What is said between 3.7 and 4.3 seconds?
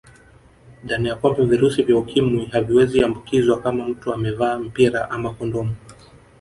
mtu